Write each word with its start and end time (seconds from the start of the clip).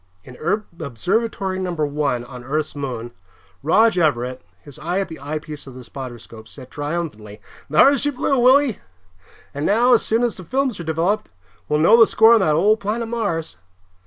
In 0.23 0.35
Observatory 0.79 1.59
No. 1.59 1.75
1 1.75 2.25
on 2.25 2.43
Earth's 2.43 2.75
moon, 2.75 3.11
Rog 3.61 3.99
Everett, 3.99 4.41
his 4.59 4.79
eye 4.79 4.99
at 4.99 5.09
the 5.09 5.19
eyepiece 5.19 5.67
of 5.67 5.75
the 5.75 5.83
spotter 5.83 6.17
scope, 6.17 6.47
said 6.47 6.71
triumphantly, 6.71 7.39
"Thar 7.69 7.95
she 7.99 8.09
blew, 8.09 8.39
Willie. 8.39 8.79
And 9.53 9.63
now, 9.63 9.93
as 9.93 10.01
soon 10.03 10.23
as 10.23 10.37
the 10.37 10.43
films 10.43 10.79
are 10.79 10.83
developed, 10.83 11.29
we'll 11.69 11.77
know 11.77 11.97
the 11.97 12.07
score 12.07 12.33
on 12.33 12.39
that 12.39 12.55
old 12.55 12.79
planet 12.79 13.09
Mars." 13.09 13.57